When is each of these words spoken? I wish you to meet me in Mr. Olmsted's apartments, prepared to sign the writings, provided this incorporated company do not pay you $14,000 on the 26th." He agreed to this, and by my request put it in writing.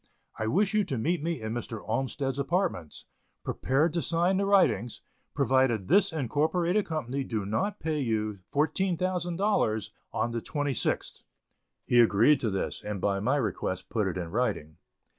I 0.39 0.47
wish 0.47 0.73
you 0.73 0.83
to 0.85 0.97
meet 0.97 1.21
me 1.21 1.39
in 1.39 1.53
Mr. 1.53 1.79
Olmsted's 1.87 2.39
apartments, 2.39 3.05
prepared 3.43 3.93
to 3.93 4.01
sign 4.01 4.37
the 4.37 4.47
writings, 4.47 5.01
provided 5.35 5.89
this 5.89 6.11
incorporated 6.11 6.87
company 6.87 7.23
do 7.23 7.45
not 7.45 7.79
pay 7.79 7.99
you 7.99 8.39
$14,000 8.51 9.89
on 10.11 10.31
the 10.31 10.41
26th." 10.41 11.21
He 11.85 11.99
agreed 11.99 12.39
to 12.39 12.49
this, 12.49 12.81
and 12.81 12.99
by 12.99 13.19
my 13.19 13.35
request 13.35 13.89
put 13.91 14.07
it 14.07 14.17
in 14.17 14.31
writing. 14.31 14.77